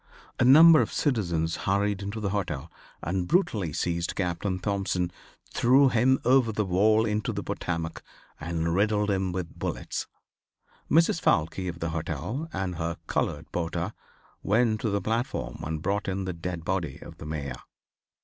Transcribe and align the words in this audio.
A 0.39 0.43
number 0.43 0.81
of 0.81 0.91
citizens 0.91 1.57
hurried 1.57 2.01
into 2.01 2.19
the 2.19 2.31
hotel 2.31 2.71
and 3.03 3.27
brutally 3.27 3.71
seized 3.71 4.15
Captain 4.15 4.57
Thompson, 4.57 5.11
threw 5.53 5.89
him 5.89 6.17
over 6.25 6.51
the 6.51 6.65
wall 6.65 7.05
into 7.05 7.31
the 7.31 7.43
Potomac 7.43 8.01
and 8.39 8.73
riddled 8.73 9.11
him 9.11 9.31
with 9.31 9.59
bullets. 9.59 10.07
Mrs. 10.89 11.21
Foulke 11.21 11.59
of 11.69 11.81
the 11.81 11.89
hotel, 11.89 12.49
and 12.51 12.77
her 12.77 12.97
colored 13.05 13.51
porter, 13.51 13.93
went 14.41 14.81
to 14.81 14.89
the 14.89 15.03
platform 15.03 15.59
and 15.63 15.83
brought 15.83 16.07
in 16.07 16.25
the 16.25 16.33
dead 16.33 16.65
body 16.65 16.97
of 17.03 17.19
the 17.19 17.27
Mayor. 17.27 17.57